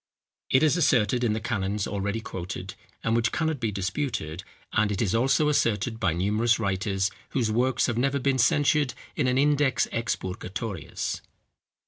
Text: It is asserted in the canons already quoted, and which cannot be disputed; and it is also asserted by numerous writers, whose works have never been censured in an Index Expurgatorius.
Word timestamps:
It 0.49 0.63
is 0.63 0.77
asserted 0.77 1.23
in 1.23 1.33
the 1.33 1.39
canons 1.39 1.85
already 1.85 2.21
quoted, 2.21 2.73
and 3.03 3.15
which 3.15 3.31
cannot 3.31 3.59
be 3.59 3.71
disputed; 3.71 4.43
and 4.73 4.91
it 4.91 4.99
is 4.99 5.13
also 5.13 5.47
asserted 5.47 5.99
by 5.99 6.13
numerous 6.13 6.57
writers, 6.57 7.11
whose 7.37 7.51
works 7.51 7.85
have 7.85 7.99
never 7.99 8.17
been 8.17 8.39
censured 8.39 8.95
in 9.15 9.27
an 9.27 9.37
Index 9.37 9.85
Expurgatorius. 9.91 11.21